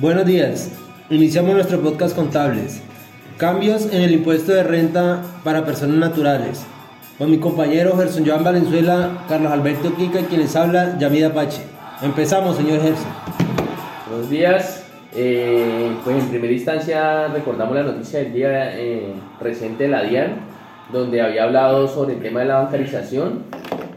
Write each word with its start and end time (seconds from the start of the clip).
Buenos 0.00 0.24
días. 0.24 0.72
Iniciamos 1.10 1.52
nuestro 1.52 1.78
podcast 1.82 2.16
contables. 2.16 2.82
Cambios 3.36 3.92
en 3.92 4.00
el 4.00 4.12
impuesto 4.12 4.50
de 4.50 4.62
renta 4.62 5.22
para 5.44 5.66
personas 5.66 5.98
naturales. 5.98 6.64
Con 7.18 7.30
mi 7.30 7.36
compañero 7.36 7.94
Gerson 7.98 8.26
Joan 8.26 8.42
Valenzuela, 8.42 9.26
Carlos 9.28 9.52
Alberto 9.52 9.94
Kika 9.94 10.20
y 10.20 10.24
quien 10.24 10.46
habla, 10.56 10.96
Yamida 10.98 11.34
Pache. 11.34 11.60
Empezamos, 12.00 12.56
señor 12.56 12.80
Gerson. 12.80 13.10
Buenos 14.08 14.30
días. 14.30 14.86
Eh, 15.14 15.90
pues 16.02 16.16
en 16.16 16.30
primera 16.30 16.54
instancia 16.54 17.28
recordamos 17.28 17.74
la 17.74 17.82
noticia 17.82 18.20
del 18.20 18.32
día 18.32 18.80
eh, 18.80 19.12
reciente 19.38 19.82
de 19.82 19.90
la 19.90 20.02
DIAN, 20.04 20.36
donde 20.90 21.20
había 21.20 21.44
hablado 21.44 21.86
sobre 21.86 22.14
el 22.14 22.22
tema 22.22 22.40
de 22.40 22.46
la 22.46 22.60
bancarización 22.60 23.42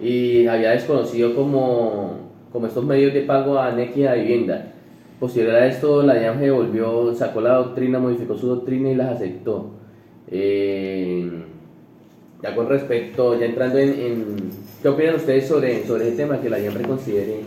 y 0.02 0.48
había 0.48 0.72
desconocido 0.72 1.34
como, 1.34 2.18
como 2.52 2.68
estos 2.68 2.84
medios 2.84 3.14
de 3.14 3.22
pago 3.22 3.58
a 3.58 3.72
y 3.72 4.06
a 4.06 4.16
vivienda. 4.16 4.74
Posterior 5.20 5.56
a 5.56 5.68
esto, 5.68 6.04
la 6.04 6.16
DIAN 6.16 6.40
volvió, 6.54 7.14
sacó 7.16 7.42
la 7.42 7.56
doctrina, 7.56 8.00
modificó 8.00 8.38
su 8.38 8.48
doctrina 8.48 8.92
y 8.92 8.96
las 8.96 9.16
aceptó. 9.16 9.72
Eh, 10.30 11.30
ya 12.42 12.56
con 12.56 12.68
respecto, 12.68 13.40
ya 13.40 13.46
entrando 13.46 13.78
en, 13.78 14.36
¿qué 14.82 14.88
opinan 14.90 15.16
ustedes 15.16 15.48
sobre, 15.48 15.86
sobre 15.86 16.08
ese 16.08 16.18
tema 16.18 16.42
que 16.42 16.50
la 16.50 16.58
DIAN 16.58 16.76
reconsidere? 16.76 17.42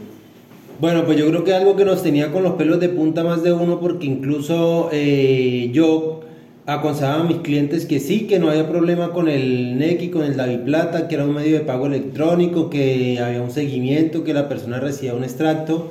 Bueno, 0.81 1.05
pues 1.05 1.19
yo 1.19 1.27
creo 1.29 1.43
que 1.45 1.55
algo 1.55 1.75
que 1.75 1.85
nos 1.85 2.03
tenía 2.03 2.31
con 2.33 2.43
los 2.43 2.55
pelos 2.55 2.81
de 2.81 2.89
punta 2.91 3.25
más 3.25 3.43
de 3.43 3.53
uno, 3.53 3.81
porque 3.81 4.07
incluso 4.07 4.91
eh, 4.93 5.71
yo 5.73 6.21
aconsejaba 6.67 7.23
a 7.23 7.25
mis 7.25 7.39
clientes 7.39 7.87
que 7.87 8.01
sí, 8.01 8.27
que 8.27 8.39
no 8.39 8.51
había 8.51 8.69
problema 8.69 9.13
con 9.13 9.29
el 9.29 9.79
NEC 9.79 10.03
y 10.03 10.11
con 10.11 10.25
el 10.25 10.61
Plata, 10.61 11.09
que 11.09 11.15
era 11.15 11.25
un 11.25 11.35
medio 11.35 11.59
de 11.59 11.65
pago 11.65 11.87
electrónico, 11.87 12.69
que 12.69 13.19
había 13.21 13.41
un 13.41 13.51
seguimiento, 13.51 14.25
que 14.25 14.35
la 14.35 14.49
persona 14.49 14.81
recibía 14.81 15.15
un 15.15 15.25
extracto 15.25 15.91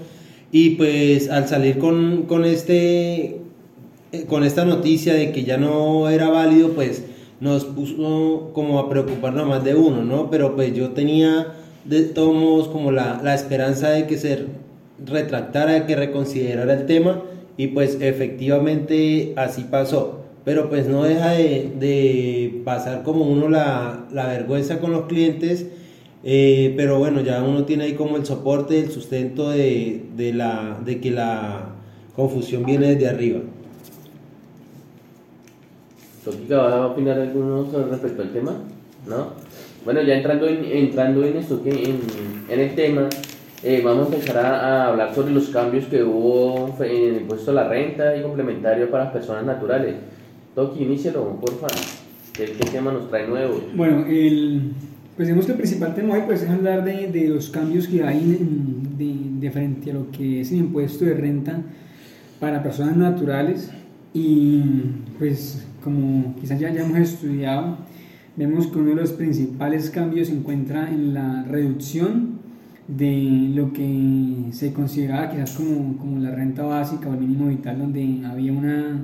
y 0.55 0.69
pues 0.77 1.29
al 1.29 1.49
salir 1.49 1.79
con, 1.79 2.27
con, 2.29 2.45
este, 2.45 3.41
eh, 4.13 4.25
con 4.25 4.45
esta 4.45 4.63
noticia 4.63 5.13
de 5.13 5.33
que 5.33 5.43
ya 5.43 5.57
no 5.57 6.07
era 6.07 6.29
válido, 6.29 6.69
pues 6.69 7.03
nos 7.41 7.65
puso 7.65 8.51
como 8.53 8.79
a 8.79 8.87
preocuparnos 8.87 9.45
más 9.49 9.65
de 9.65 9.75
uno, 9.75 10.05
¿no? 10.05 10.29
Pero 10.29 10.55
pues 10.55 10.73
yo 10.73 10.91
tenía 10.91 11.47
de 11.83 12.03
todos 12.03 12.33
modos 12.33 12.69
como 12.69 12.93
la, 12.93 13.19
la 13.21 13.35
esperanza 13.35 13.89
de 13.89 14.07
que 14.07 14.17
se 14.17 14.45
retractara, 15.05 15.73
de 15.73 15.85
que 15.87 15.97
reconsiderara 15.97 16.73
el 16.73 16.85
tema 16.85 17.21
y 17.57 17.67
pues 17.67 17.97
efectivamente 17.99 19.33
así 19.35 19.65
pasó. 19.69 20.21
Pero 20.45 20.69
pues 20.69 20.87
no 20.87 21.03
deja 21.03 21.31
de, 21.31 21.73
de 21.77 22.61
pasar 22.63 23.03
como 23.03 23.25
uno 23.25 23.49
la, 23.49 24.05
la 24.13 24.27
vergüenza 24.27 24.79
con 24.79 24.93
los 24.93 25.07
clientes 25.07 25.65
eh, 26.27 26.73
pero 26.75 26.97
bueno, 26.97 27.21
ya 27.21 27.43
uno 27.43 27.65
tiene 27.65 27.83
ahí 27.83 27.93
como 27.93 28.17
el 28.17 28.25
soporte, 28.25 28.79
el 28.79 28.89
sustento 28.89 29.51
de, 29.51 30.05
de, 30.17 30.33
la, 30.33 30.79
de 30.83 30.99
que 30.99 31.11
la 31.11 31.75
confusión 32.15 32.65
viene 32.65 32.95
desde 32.95 33.07
arriba. 33.07 33.41
¿Toquica 36.23 36.57
va 36.57 36.83
a 36.83 36.87
opinar 36.87 37.19
algunos 37.19 37.71
respecto 37.91 38.23
al 38.23 38.33
tema? 38.33 38.55
¿No? 39.07 39.33
Bueno, 39.85 40.01
ya 40.01 40.15
entrando 40.15 40.47
en, 40.47 40.65
entrando 40.65 41.23
en 41.23 41.37
esto, 41.37 41.61
que 41.61 41.69
en, 41.69 41.99
en 42.49 42.59
el 42.59 42.73
tema, 42.73 43.07
eh, 43.61 43.83
vamos 43.85 44.11
a 44.11 44.15
empezar 44.15 44.37
a, 44.43 44.87
hablar 44.87 45.13
sobre 45.13 45.31
los 45.31 45.49
cambios 45.49 45.85
que 45.85 46.01
hubo 46.01 46.75
en 46.79 47.03
el 47.03 47.21
impuesto 47.21 47.51
a 47.51 47.53
la 47.53 47.69
renta 47.69 48.17
y 48.17 48.23
complementario 48.23 48.89
para 48.89 49.03
las 49.03 49.13
personas 49.13 49.45
naturales. 49.45 49.93
Toki, 50.55 50.85
inícialo, 50.85 51.39
por 51.39 51.51
favor. 51.51 51.85
¿Qué, 52.33 52.45
¿Qué 52.45 52.65
tema 52.71 52.91
nos 52.91 53.09
trae 53.09 53.27
nuevo? 53.27 53.61
Bueno, 53.75 54.03
el 54.07 54.71
pues 55.15 55.27
digamos 55.27 55.45
que 55.45 55.53
el 55.53 55.57
principal 55.57 55.95
tema 55.95 56.15
hoy 56.15 56.21
pues, 56.25 56.41
es 56.41 56.49
hablar 56.49 56.83
de, 56.83 57.07
de 57.07 57.29
los 57.29 57.49
cambios 57.49 57.87
que 57.87 58.03
hay 58.03 58.19
de, 58.97 59.15
de, 59.39 59.51
frente 59.51 59.91
a 59.91 59.93
lo 59.93 60.11
que 60.11 60.41
es 60.41 60.51
el 60.51 60.57
impuesto 60.57 61.05
de 61.05 61.13
renta 61.13 61.61
para 62.39 62.61
personas 62.61 62.97
naturales. 62.97 63.71
Y 64.13 64.61
pues 65.17 65.65
como 65.83 66.35
quizás 66.35 66.59
ya 66.59 66.67
hayamos 66.67 66.97
estudiado, 66.97 67.77
vemos 68.35 68.67
que 68.67 68.77
uno 68.77 68.89
de 68.89 68.95
los 68.95 69.11
principales 69.13 69.89
cambios 69.89 70.27
se 70.27 70.33
encuentra 70.33 70.89
en 70.89 71.13
la 71.13 71.43
reducción 71.43 72.39
de 72.87 73.51
lo 73.53 73.71
que 73.71 74.47
se 74.51 74.73
consideraba 74.73 75.31
quizás 75.31 75.51
como, 75.51 75.97
como 75.97 76.19
la 76.19 76.31
renta 76.31 76.63
básica 76.63 77.09
o 77.09 77.13
el 77.13 77.21
mínimo 77.21 77.47
vital, 77.47 77.79
donde 77.79 78.21
había 78.25 78.51
una, 78.51 79.01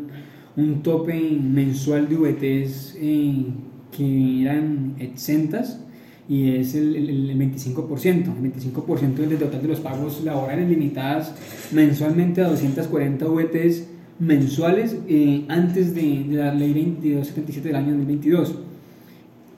un 0.57 0.83
tope 0.83 1.39
mensual 1.41 2.09
de 2.09 2.15
VTs 2.17 2.97
eh, 2.99 3.45
que 3.91 4.41
eran 4.43 4.95
exentas 4.99 5.81
y 6.31 6.55
es 6.55 6.75
el, 6.75 6.95
el, 6.95 7.37
25%, 7.37 8.05
el 8.07 8.53
25% 8.53 9.15
del 9.15 9.37
total 9.37 9.61
de 9.61 9.67
los 9.67 9.81
pagos 9.81 10.23
laborales 10.23 10.69
limitadas 10.69 11.35
mensualmente 11.73 12.39
a 12.41 12.47
240 12.47 13.25
VTs 13.25 13.87
mensuales 14.17 14.95
eh, 15.09 15.43
antes 15.49 15.93
de, 15.93 16.25
la 16.29 16.53
ley 16.53 16.71
2277 16.73 17.67
del 17.67 17.75
año 17.75 17.89
2022, 17.97 18.55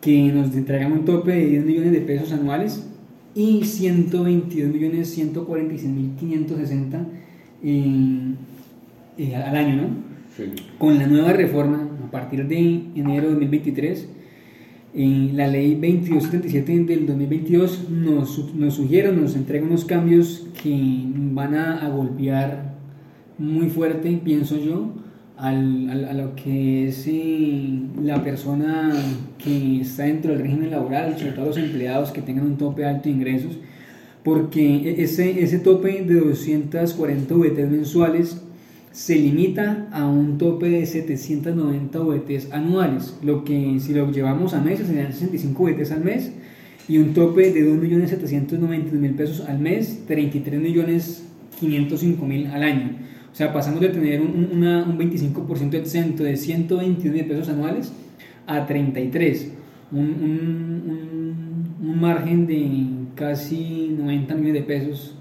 que 0.02 0.32
nos 0.32 0.52
entregan 0.56 0.94
un 0.94 1.06
tope 1.06 1.34
de 1.34 1.46
10 1.46 1.66
millones 1.66 1.92
de 1.92 2.02
pesos 2.02 2.32
anuales 2.32 2.84
y 3.36 3.64
122 3.64 4.74
millones 4.74 5.10
146 5.12 5.92
mil 5.92 6.16
560 6.20 7.06
eh, 7.66 9.36
al 9.36 9.56
año, 9.56 9.76
¿no? 9.76 9.90
Con 10.80 10.98
la 10.98 11.06
nueva 11.06 11.34
reforma, 11.34 11.88
a 12.04 12.10
partir 12.10 12.48
de 12.48 12.58
enero 12.96 13.28
de 13.28 13.34
2023, 13.34 14.08
la 14.94 15.48
ley 15.48 15.72
2277 15.74 16.86
del 16.86 17.08
2022 17.08 17.90
nos, 17.90 18.54
nos 18.54 18.76
sugiere, 18.76 19.12
nos 19.12 19.36
entrega 19.36 19.66
unos 19.66 19.86
cambios 19.86 20.48
que 20.62 21.04
van 21.32 21.56
a, 21.56 21.90
golpear 21.90 22.76
muy 23.40 23.70
fuerte, 23.70 24.22
pienso 24.24 24.58
yo, 24.58 24.94
a 25.36 25.52
lo 25.52 26.36
que 26.36 26.88
es 26.88 27.06
eh, 27.08 27.80
la 28.02 28.24
persona 28.24 28.94
que 29.44 29.82
está 29.82 30.04
dentro 30.04 30.32
del 30.32 30.42
régimen 30.42 30.70
laboral, 30.70 31.18
sobre 31.18 31.32
todo 31.32 31.48
los 31.48 31.58
empleados 31.58 32.12
que 32.12 32.22
tengan 32.22 32.46
un 32.46 32.58
tope 32.58 32.86
alto 32.86 33.10
de 33.10 33.16
ingresos, 33.16 33.58
porque 34.24 34.96
ese, 35.00 35.44
ese 35.44 35.58
tope 35.58 36.04
de 36.04 36.20
240 36.20 37.34
VT 37.34 37.68
mensuales 37.68 38.42
se 38.94 39.16
limita 39.16 39.90
a 39.92 40.08
un 40.08 40.38
tope 40.38 40.70
de 40.70 40.86
790 40.86 42.00
VTs 42.00 42.52
anuales, 42.52 43.18
lo 43.24 43.44
que 43.44 43.80
si 43.80 43.92
lo 43.92 44.12
llevamos 44.12 44.54
a 44.54 44.62
meses 44.62 44.86
serían 44.88 45.12
65 45.12 45.64
VTs 45.64 45.92
al 45.92 46.04
mes 46.04 46.32
y 46.88 47.00
un 47.00 47.16
tope 47.16 47.52
de 47.52 47.68
2.792.000 47.68 49.16
pesos 49.16 49.50
al 49.50 49.58
mes, 49.60 50.04
33.505.000 50.08 52.52
al 52.52 52.64
año. 52.64 52.92
O 53.32 53.36
sea, 53.36 53.52
pasamos 53.52 53.82
de 53.82 53.90
tener 53.90 54.22
un, 54.22 54.50
una, 54.52 54.84
un 54.84 55.00
25% 55.00 55.74
exento 55.74 56.24
de 56.24 56.38
121 56.38 57.28
pesos 57.28 57.50
anuales 57.50 57.92
a 58.46 58.68
33, 58.68 59.54
un, 59.92 60.00
un, 60.00 61.66
un 61.82 62.00
margen 62.00 62.46
de 62.46 62.86
casi 63.16 63.96
90 63.98 64.36
millones 64.36 64.54
de 64.54 64.62
pesos 64.62 65.16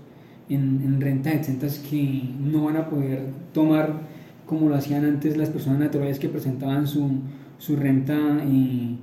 en, 0.55 0.83
en 0.85 1.01
rentas 1.01 1.35
exentas 1.35 1.79
que 1.79 2.23
no 2.41 2.65
van 2.65 2.77
a 2.77 2.89
poder 2.89 3.23
tomar 3.53 4.13
como 4.47 4.69
lo 4.69 4.75
hacían 4.75 5.05
antes 5.05 5.37
las 5.37 5.49
personas 5.49 5.79
naturales 5.79 6.19
que 6.19 6.29
presentaban 6.29 6.87
su, 6.87 7.09
su 7.59 7.77
renta 7.77 8.45
y, 8.45 8.99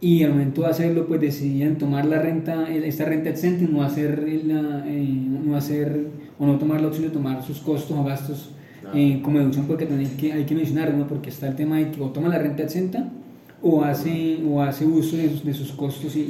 y, 0.00 0.22
al 0.22 0.32
momento 0.32 0.62
de 0.62 0.68
hacerlo 0.68 1.06
pues 1.06 1.20
decidían 1.20 1.78
tomar 1.78 2.04
la 2.04 2.20
renta, 2.20 2.70
esta 2.70 3.04
renta 3.04 3.30
exenta 3.30 3.64
y 3.64 3.68
no 3.68 3.82
hacer, 3.82 4.22
la, 4.44 4.84
eh, 4.86 5.08
no 5.44 5.56
hacer 5.56 6.08
o 6.38 6.46
no 6.46 6.58
tomar 6.58 6.80
la 6.80 6.88
opción 6.88 7.04
de 7.06 7.10
tomar 7.10 7.42
sus 7.42 7.60
costos 7.60 7.96
o 7.96 8.04
gastos 8.04 8.50
eh, 8.94 9.20
como 9.22 9.38
deducción 9.38 9.66
porque 9.66 9.86
también 9.86 10.10
hay 10.10 10.16
que, 10.16 10.32
hay 10.32 10.44
que 10.44 10.54
mencionar, 10.54 10.92
¿no? 10.92 11.06
porque 11.06 11.30
está 11.30 11.48
el 11.48 11.56
tema 11.56 11.78
de 11.78 11.90
que 11.90 12.00
o 12.02 12.10
toma 12.10 12.28
la 12.28 12.38
renta 12.38 12.64
exenta 12.64 13.08
o 13.62 13.82
hace, 13.82 14.42
o 14.46 14.60
hace 14.60 14.84
uso 14.84 15.16
de 15.16 15.30
sus, 15.30 15.44
de 15.44 15.54
sus 15.54 15.72
costos 15.72 16.16
y, 16.16 16.20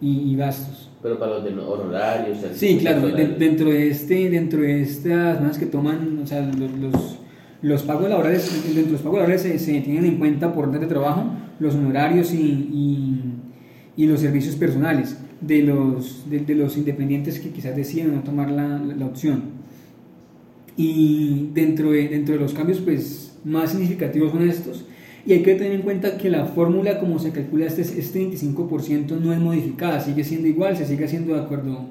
y, 0.00 0.08
y 0.08 0.34
gastos 0.34 0.85
pero 1.02 1.18
para 1.18 1.34
los 1.34 1.44
de 1.44 1.50
honorarios. 1.58 2.38
Sí, 2.54 2.78
claro, 2.78 3.08
dentro 3.08 3.70
de 3.70 3.88
este, 3.90 4.30
dentro 4.30 4.60
de 4.60 4.82
estas 4.82 5.40
más 5.40 5.58
que 5.58 5.66
toman, 5.66 6.20
o 6.22 6.26
sea, 6.26 6.40
los, 6.40 7.18
los, 7.62 7.82
pagos 7.82 8.08
laborales, 8.08 8.64
dentro 8.64 8.84
de 8.84 8.92
los 8.92 9.02
pagos 9.02 9.18
laborales 9.18 9.42
se, 9.42 9.58
se 9.58 9.80
tienen 9.80 10.04
en 10.04 10.18
cuenta 10.18 10.52
por 10.52 10.68
orden 10.68 10.80
de 10.80 10.86
trabajo 10.86 11.24
los 11.58 11.74
honorarios 11.74 12.32
y, 12.32 12.36
y, 12.36 13.20
y, 13.96 14.06
los 14.06 14.20
servicios 14.20 14.56
personales 14.56 15.16
de 15.40 15.62
los, 15.62 16.28
de, 16.28 16.54
los 16.54 16.76
independientes 16.76 17.40
que 17.40 17.50
quizás 17.50 17.76
deciden 17.76 18.14
no 18.14 18.22
tomar 18.22 18.50
la, 18.50 18.78
la, 18.78 19.06
opción. 19.06 19.56
Y 20.76 21.50
dentro 21.54 21.92
de, 21.92 22.08
dentro 22.08 22.34
de 22.34 22.40
los 22.40 22.52
cambios 22.52 22.80
pues, 22.80 23.38
más 23.44 23.70
significativos 23.70 24.32
son 24.32 24.48
estos 24.48 24.84
y 25.26 25.32
hay 25.32 25.42
que 25.42 25.54
tener 25.54 25.72
en 25.72 25.82
cuenta 25.82 26.16
que 26.16 26.30
la 26.30 26.44
fórmula 26.46 26.98
como 26.98 27.18
se 27.18 27.32
calcula 27.32 27.66
este, 27.66 27.82
este 27.82 28.30
25% 28.30 29.18
no 29.20 29.32
es 29.32 29.40
modificada, 29.40 30.00
sigue 30.00 30.22
siendo 30.22 30.46
igual, 30.46 30.76
se 30.76 30.86
sigue 30.86 31.04
haciendo 31.04 31.34
de 31.34 31.40
acuerdo 31.40 31.86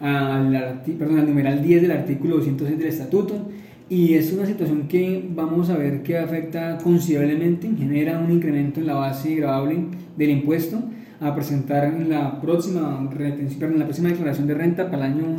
al, 0.00 0.82
numeral 1.26 1.62
10 1.62 1.82
del 1.82 1.92
artículo 1.92 2.36
206 2.36 2.78
del 2.78 2.88
estatuto 2.88 3.48
y 3.88 4.14
es 4.14 4.32
una 4.32 4.46
situación 4.46 4.88
que 4.88 5.28
vamos 5.34 5.70
a 5.70 5.76
ver 5.76 6.02
que 6.02 6.18
afecta 6.18 6.78
considerablemente, 6.78 7.70
genera 7.78 8.18
un 8.18 8.32
incremento 8.32 8.80
en 8.80 8.86
la 8.86 8.94
base 8.94 9.34
grabable 9.36 9.84
del 10.16 10.30
impuesto 10.30 10.82
a 11.20 11.34
presentar 11.34 11.84
en 11.84 12.08
la 12.08 12.40
próxima, 12.40 13.08
en 13.16 13.78
la 13.78 13.84
próxima 13.84 14.08
declaración 14.08 14.46
de 14.48 14.54
renta 14.54 14.90
para 14.90 15.06
el 15.06 15.12
año 15.12 15.36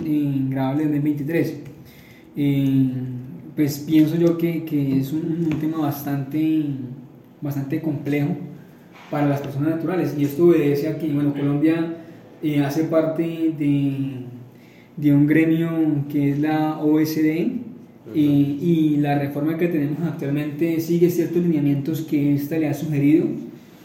grabable 0.49 0.85
de 0.85 0.91
2023. 0.99 1.57
pues 3.55 3.79
pienso 3.79 4.15
yo 4.15 4.37
que, 4.37 4.63
que 4.63 4.99
es 4.99 5.11
un, 5.11 5.49
tema 5.59 5.79
bastante, 5.79 6.65
bastante 7.43 7.81
complejo 7.81 8.35
para 9.11 9.27
las 9.27 9.41
personas 9.41 9.75
naturales. 9.75 10.15
Y 10.17 10.23
esto 10.23 10.47
obedece 10.47 10.87
a 10.87 10.97
que, 10.97 11.07
bueno, 11.13 11.33
Colombia 11.33 11.97
eh, 12.41 12.61
hace 12.61 12.85
parte 12.85 13.21
de, 13.21 14.25
de, 14.97 15.13
un 15.13 15.27
gremio 15.27 15.69
que 16.09 16.31
es 16.31 16.39
la 16.39 16.79
OSD. 16.79 17.61
y, 18.15 18.19
y 18.61 18.97
la 18.97 19.17
reforma 19.17 19.57
que 19.57 19.67
tenemos 19.67 19.99
actualmente 20.01 20.79
sigue 20.81 21.09
ciertos 21.09 21.41
lineamientos 21.41 22.01
que 22.01 22.33
esta 22.33 22.57
le 22.57 22.67
ha 22.67 22.73
sugerido, 22.73 23.27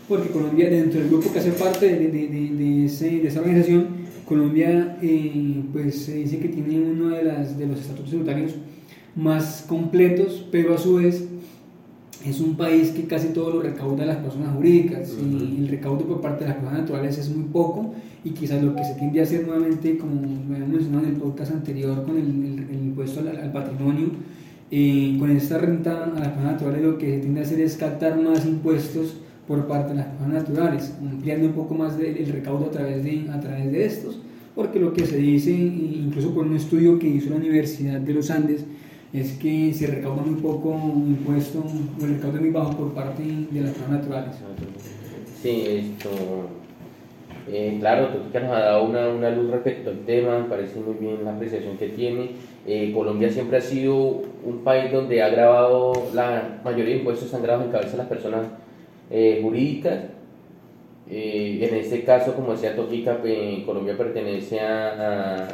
porque 0.08 0.30
Colombia, 0.30 0.68
dentro 0.70 0.98
del 1.00 1.08
grupo 1.08 1.32
que 1.32 1.38
hace 1.38 1.52
parte 1.52 1.86
de, 1.86 2.08
de, 2.08 2.28
de 2.28 2.84
ese, 2.86 3.26
esa 3.26 3.40
organización, 3.40 4.08
Colombia 4.28 4.98
eh, 5.02 5.62
pues 5.72 6.02
se 6.02 6.16
dice 6.16 6.38
que 6.38 6.48
tiene 6.48 6.80
uno 6.80 7.10
de, 7.10 7.22
las, 7.22 7.58
de 7.58 7.66
los 7.66 7.80
estatutos 7.80 8.10
tributarios 8.10 8.54
más 9.14 9.64
completos, 9.68 10.46
pero 10.50 10.74
a 10.74 10.78
su 10.78 10.96
vez 10.96 11.26
es 12.28 12.40
un 12.40 12.56
país 12.56 12.90
que 12.90 13.04
casi 13.04 13.28
todo 13.28 13.50
lo 13.50 13.62
recauda 13.62 14.04
las 14.04 14.18
personas 14.18 14.54
jurídicas 14.54 15.14
y 15.20 15.62
el 15.62 15.68
recaudo 15.68 16.04
por 16.04 16.20
parte 16.20 16.44
de 16.44 16.50
las 16.50 16.58
personas 16.58 16.80
naturales 16.82 17.18
es 17.18 17.28
muy 17.30 17.44
poco 17.44 17.94
y 18.24 18.30
quizás 18.30 18.62
lo 18.62 18.74
que 18.74 18.84
se 18.84 18.94
tiende 18.94 19.20
a 19.20 19.22
hacer 19.22 19.46
nuevamente, 19.46 19.96
como 19.96 20.20
me 20.20 20.56
habíamos 20.56 20.74
mencionado 20.74 21.04
en 21.04 21.14
el 21.14 21.20
podcast 21.20 21.52
anterior 21.52 22.04
con 22.04 22.16
el, 22.16 22.66
el, 22.70 22.86
impuesto 22.86 23.20
al, 23.20 23.52
patrimonio, 23.52 24.10
eh, 24.70 25.16
con 25.18 25.30
esta 25.30 25.58
renta 25.58 26.04
a 26.04 26.18
las 26.18 26.28
personas 26.28 26.52
naturales 26.52 26.82
lo 26.82 26.98
que 26.98 27.06
se 27.06 27.18
tiende 27.20 27.40
a 27.40 27.42
hacer 27.44 27.60
es 27.60 27.76
captar 27.76 28.20
más 28.20 28.44
impuestos 28.44 29.16
por 29.46 29.66
parte 29.66 29.90
de 29.90 29.96
las 29.96 30.06
personas 30.08 30.42
naturales, 30.42 30.94
ampliando 31.00 31.46
un 31.46 31.54
poco 31.54 31.74
más 31.74 31.98
el 31.98 32.26
recaudo 32.26 32.66
a 32.66 32.70
través, 32.70 33.02
de, 33.02 33.30
a 33.30 33.40
través 33.40 33.72
de 33.72 33.86
estos, 33.86 34.20
porque 34.54 34.78
lo 34.78 34.92
que 34.92 35.06
se 35.06 35.16
dice, 35.16 35.52
incluso 35.52 36.34
por 36.34 36.44
un 36.44 36.56
estudio 36.56 36.98
que 36.98 37.08
hizo 37.08 37.30
la 37.30 37.36
Universidad 37.36 38.00
de 38.00 38.12
los 38.12 38.30
Andes, 38.30 38.64
es 39.12 39.32
que 39.38 39.72
se 39.72 39.86
recauda 39.86 40.22
muy 40.22 40.40
poco 40.40 40.74
impuesto, 40.74 41.60
o 41.60 42.04
el 42.04 42.16
recaudo 42.16 42.40
muy 42.40 42.50
bajo 42.50 42.76
por 42.76 42.92
parte 42.92 43.22
de 43.22 43.60
las 43.60 43.70
personas 43.70 44.00
naturales. 44.00 44.36
Sí, 45.42 45.64
esto. 45.66 46.10
Eh, 47.50 47.76
claro, 47.80 48.08
que 48.30 48.40
nos 48.40 48.50
ha 48.50 48.60
dado 48.60 48.84
una, 48.84 49.08
una, 49.08 49.30
luz 49.30 49.50
respecto 49.50 49.88
al 49.88 50.00
tema, 50.00 50.38
me 50.40 50.48
parece 50.48 50.78
muy 50.80 50.94
bien 50.94 51.24
la 51.24 51.34
apreciación 51.34 51.78
que 51.78 51.88
tiene. 51.88 52.32
Eh, 52.66 52.92
Colombia 52.92 53.30
siempre 53.30 53.56
ha 53.56 53.60
sido 53.62 53.94
un 54.44 54.60
país 54.62 54.92
donde 54.92 55.22
ha 55.22 55.30
grabado, 55.30 55.94
la 56.12 56.60
mayoría 56.62 56.92
de 56.92 56.98
impuestos 56.98 57.32
han 57.32 57.42
grabado 57.42 57.64
en 57.64 57.72
cabeza 57.72 57.96
las 57.96 58.06
personas 58.06 58.46
eh, 59.10 59.40
jurídicas. 59.42 59.98
en 61.08 61.74
este 61.74 62.04
caso, 62.04 62.34
como 62.34 62.52
decía 62.52 62.76
Toquica, 62.76 63.18
Colombia 63.64 63.96
pertenece 63.96 64.60
a, 64.60 65.48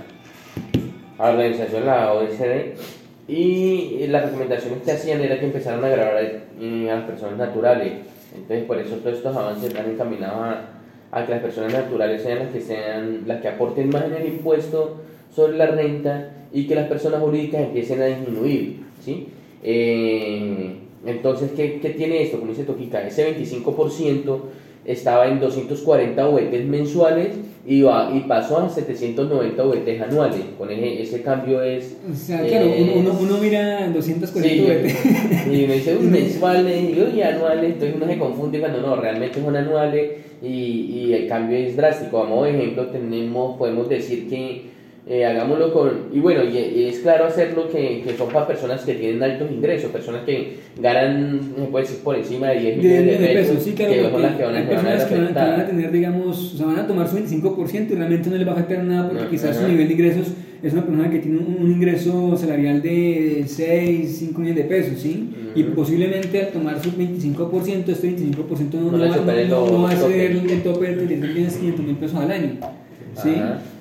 a, 1.17 1.27
la 1.27 1.31
organización, 1.31 1.87
la 1.87 2.13
OSD 2.13 3.04
y 3.27 4.07
las 4.09 4.25
recomendaciones 4.25 4.83
que 4.83 4.93
hacían 4.93 5.21
era 5.21 5.39
que 5.39 5.47
empezaran 5.47 5.85
a 5.85 5.89
grabar 5.89 6.43
eh, 6.61 6.91
a 6.91 6.97
las 6.97 7.05
personas 7.05 7.39
naturales. 7.39 7.93
Entonces, 8.35 8.67
por 8.67 8.79
eso 8.79 8.97
todos 8.97 9.17
estos 9.17 9.35
avances 9.35 9.75
han 9.75 9.91
encaminado 9.91 10.43
a, 10.43 10.69
a, 11.11 11.25
que 11.25 11.33
las 11.33 11.43
personas 11.43 11.73
naturales 11.73 12.23
sean 12.23 12.41
las 12.41 12.49
que, 12.49 12.61
sean 12.61 13.23
las 13.27 13.41
que 13.41 13.49
aporten 13.49 13.89
más 13.89 14.05
en 14.05 14.15
el 14.15 14.27
impuesto 14.27 15.01
sobre 15.35 15.57
la 15.57 15.67
renta 15.67 16.31
y 16.53 16.67
que 16.67 16.75
las 16.75 16.89
personas 16.89 17.21
jurídicas 17.21 17.63
empiecen 17.63 18.03
a 18.03 18.07
disminuir. 18.07 18.81
¿sí? 19.03 19.29
Eh, 19.63 20.77
entonces, 21.07 21.53
¿qué, 21.57 21.81
¿qué, 21.81 21.91
tiene 21.91 22.23
esto? 22.23 22.39
Como 22.39 22.51
dice 22.51 22.65
Toquica, 22.65 23.07
ese 23.07 23.35
25% 23.37 24.41
estaba 24.85 25.29
en 25.29 25.41
240 25.41 26.27
VTs 26.27 26.65
mensuales 26.67 27.31
y, 27.67 27.83
va, 27.83 28.11
y 28.15 28.21
pasó 28.21 28.59
a 28.59 28.69
790 28.69 29.63
VTs 29.63 30.03
anuales. 30.03 30.41
Con 30.59 30.71
ese, 30.71 31.03
ese 31.03 31.23
cambio 31.23 31.63
es... 31.63 31.97
O 32.11 32.15
sea, 32.15 32.45
claro, 32.47 32.67
uno, 32.67 33.11
eh, 33.11 33.17
uno, 33.21 33.39
mira 33.39 33.89
240 33.89 34.33
sí, 34.43 34.61
VTs. 34.61 35.47
Y 35.47 35.67
me 35.67 35.75
dice 35.75 35.95
mensuales 36.01 37.15
y 37.15 37.23
anuales, 37.23 37.73
entonces 37.73 37.97
uno 37.97 38.07
se 38.07 38.19
confunde 38.19 38.61
cuando 38.61 38.81
no, 38.81 38.97
realmente 38.97 39.41
son 39.41 39.57
anuales 39.57 40.13
y, 40.43 40.49
y 40.49 41.13
el 41.15 41.27
cambio 41.27 41.57
es 41.57 41.77
drástico. 41.77 42.19
Vamos, 42.19 42.41
por 42.41 42.49
ejemplo, 42.49 42.87
tenemos, 42.89 43.57
podemos 43.57 43.89
decir 43.89 44.29
que 44.29 44.74
eh, 45.07 45.27
hagámoslo 45.27 45.71
con... 45.71 45.91
Y 46.13 46.19
bueno, 46.19 46.43
y, 46.45 46.85
es 46.85 47.01
claro 47.01 47.27
hacerlo 47.27 47.69
que, 47.69 48.03
que, 48.03 48.17
son 48.17 48.29
para 48.29 48.47
personas 48.47 48.83
que 48.83 48.95
tienen 48.95 49.23
altos 49.23 49.51
ingresos, 49.51 49.91
personas 49.91 50.23
que 50.25 50.61
ganan, 50.81 51.41
puede 51.71 51.85
decir, 51.85 52.01
por 52.03 52.17
encima 52.17 52.49
de 52.49 52.61
10 52.61 52.77
millones 52.79 53.21
de, 53.21 53.27
pesos, 53.27 53.63
sí, 53.63 53.73
claro, 53.73 53.93
que 53.93 54.11
son 54.11 54.23
las 54.23 54.37
que 54.37 54.43
van, 54.45 54.57
a, 54.57 54.67
que 54.67 54.75
van, 54.75 54.87
a, 54.87 55.07
que 55.07 55.15
van, 55.15 55.61
a 55.61 55.67
tener, 55.67 55.93
digamos, 55.93 56.55
o 56.55 56.57
sea, 56.57 56.67
van 56.67 56.79
a 56.79 56.87
tomar 56.87 57.07
su 57.07 57.19
25% 57.19 57.91
y 57.91 57.95
realmente 57.95 58.31
no 58.31 58.37
les 58.37 58.47
va 58.47 58.53
a 58.53 58.55
afectar 58.55 58.83
nada 58.83 59.11
porque 59.11 59.29
quizás 59.29 59.57
su 59.57 59.69
nivel 59.69 59.89
de 59.89 59.93
ingresos 59.93 60.29
es 60.63 60.73
una 60.73 60.87
persona 60.87 61.11
que 61.11 61.19
tiene 61.19 61.39
un, 61.39 61.71
ingreso 61.71 62.35
salarial 62.39 62.81
de 62.81 63.45
6, 63.47 64.17
5 64.19 64.41
millones 64.41 64.63
de 64.63 64.69
pesos, 64.71 65.01
¿sí? 65.01 65.35
Y 65.55 65.65
posiblemente 65.65 66.41
al 66.41 66.49
tomar 66.49 66.83
su 66.83 66.91
25%, 66.93 67.89
este 67.89 68.17
25% 68.17 68.73
no, 68.73 68.91
no, 68.91 68.97
no, 68.97 69.71
no 69.71 69.83
va 69.83 69.91
a 69.91 69.97
ser 69.97 70.31
el 70.31 70.63
tope 70.63 70.97
de 70.97 71.19
500 71.19 71.61
mil 71.61 71.97
pesos 71.97 72.19
al 72.19 72.31
año, 72.31 72.53
¿sí? 73.23 73.35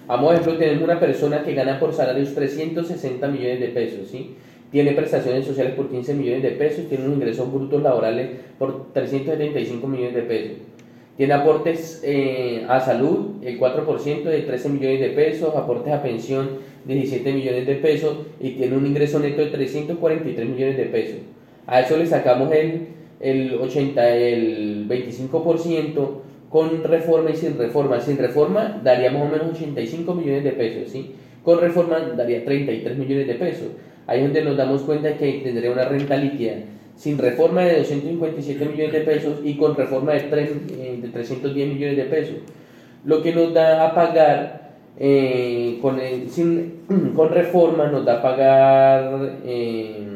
Vamos 0.06 0.32
a 0.32 0.34
ejemplo, 0.34 0.58
tenemos 0.58 0.84
una 0.84 1.00
persona 1.00 1.44
que 1.44 1.54
gana 1.54 1.80
por 1.80 1.94
salarios 1.94 2.36
360 2.36 3.26
millones 3.28 3.60
de 3.62 3.68
pesos, 3.70 4.10
¿sí? 4.10 4.36
Tiene 4.70 4.92
prestaciones 4.92 5.46
sociales 5.46 5.76
por 5.76 5.90
15 5.90 6.14
millones 6.16 6.44
de 6.44 6.52
pesos, 6.52 6.90
tiene 6.90 7.06
unos 7.06 7.18
ingresos 7.18 7.52
brutos 7.52 7.82
laborales 7.82 8.30
por 8.60 8.92
375 8.92 9.88
millones 9.88 10.16
de 10.16 10.22
pesos. 10.24 10.58
Tiene 11.16 11.34
aportes 11.34 12.02
eh, 12.04 12.66
a 12.68 12.80
salud, 12.82 13.44
el 13.44 13.60
4% 13.60 14.24
de 14.24 14.42
13 14.42 14.70
millones 14.70 15.00
de 15.00 15.10
pesos, 15.10 15.56
aportes 15.56 15.94
a 15.94 16.02
pensión, 16.02 16.50
17 16.86 17.32
millones 17.32 17.66
de 17.66 17.76
pesos 17.76 18.18
y 18.42 18.52
tiene 18.52 18.76
un 18.76 18.86
ingreso 18.86 19.20
neto 19.20 19.42
de 19.42 19.52
343 19.52 20.50
millones 20.50 20.76
de 20.76 20.86
pesos. 20.86 21.18
A 21.66 21.80
eso 21.82 21.96
le 21.96 22.08
sacamos 22.08 22.52
el, 22.52 22.88
el, 23.22 23.54
80, 23.54 24.16
el 24.16 24.90
25% 24.90 26.10
con 26.54 26.84
reforma 26.84 27.32
y 27.32 27.36
sin 27.36 27.58
reforma. 27.58 28.00
Sin 28.00 28.16
reforma 28.16 28.80
daría 28.84 29.10
más 29.10 29.24
o 29.24 29.26
menos 29.26 29.56
85 29.56 30.14
millones 30.14 30.44
de 30.44 30.52
pesos, 30.52 30.92
¿sí? 30.92 31.16
Con 31.44 31.60
reforma 31.60 31.98
daría 32.16 32.46
33 32.46 32.96
millones 32.96 33.26
de 33.26 33.34
pesos. 33.34 33.70
Ahí 34.06 34.20
es 34.20 34.26
donde 34.26 34.44
nos 34.44 34.56
damos 34.56 34.84
cuenta 34.84 35.18
que 35.18 35.42
tendría 35.44 35.72
una 35.72 35.86
renta 35.86 36.16
líquida 36.16 36.58
sin 36.96 37.18
reforma 37.18 37.62
de 37.62 37.80
257 37.80 38.66
millones 38.66 38.94
de 38.94 39.00
pesos 39.00 39.40
y 39.44 39.58
con 39.58 39.76
reforma 39.76 40.12
de, 40.14 40.20
3, 40.20 40.52
eh, 40.78 41.10
310 41.12 41.70
millones 41.70 41.98
de 41.98 42.04
pesos. 42.04 42.36
Lo 43.04 43.24
que 43.24 43.34
nos 43.34 43.52
da 43.52 43.88
a 43.88 43.96
pagar 43.96 44.74
eh, 45.00 45.80
con, 45.82 46.00
sin, 46.30 46.84
con 47.16 47.30
reforma 47.30 47.88
nos 47.88 48.06
da 48.06 48.20
a 48.20 48.22
pagar 48.22 49.40
eh, 49.44 50.14